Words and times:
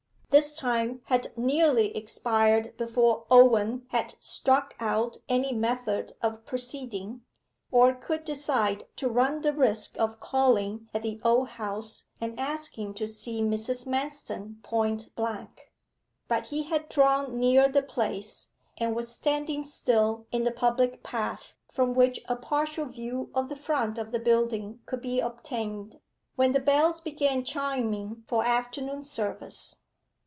This 0.31 0.55
time 0.55 1.01
had 1.07 1.37
nearly 1.37 1.93
expired 1.93 2.73
before 2.77 3.25
Owen 3.29 3.85
had 3.89 4.13
struck 4.21 4.73
out 4.79 5.17
any 5.27 5.51
method 5.51 6.13
of 6.21 6.45
proceeding, 6.45 7.23
or 7.69 7.93
could 7.93 8.23
decide 8.23 8.85
to 8.95 9.09
run 9.09 9.41
the 9.41 9.51
risk 9.51 9.99
of 9.99 10.21
calling 10.21 10.89
at 10.93 11.03
the 11.03 11.19
Old 11.25 11.49
House 11.49 12.05
and 12.21 12.39
asking 12.39 12.93
to 12.93 13.07
see 13.09 13.41
Mrs. 13.41 13.85
Manston 13.85 14.63
point 14.63 15.13
blank. 15.17 15.73
But 16.29 16.45
he 16.45 16.63
had 16.63 16.87
drawn 16.87 17.37
near 17.37 17.67
the 17.67 17.83
place, 17.83 18.51
and 18.77 18.95
was 18.95 19.13
standing 19.13 19.65
still 19.65 20.27
in 20.31 20.45
the 20.45 20.51
public 20.51 21.03
path, 21.03 21.57
from 21.73 21.93
which 21.93 22.21
a 22.29 22.37
partial 22.37 22.85
view 22.85 23.31
of 23.35 23.49
the 23.49 23.57
front 23.57 23.97
of 23.97 24.13
the 24.13 24.19
building 24.19 24.79
could 24.85 25.01
be 25.01 25.19
obtained, 25.19 25.99
when 26.37 26.53
the 26.53 26.61
bells 26.61 27.01
began 27.01 27.43
chiming 27.43 28.23
for 28.29 28.45
afternoon 28.45 29.03
service. 29.03 29.75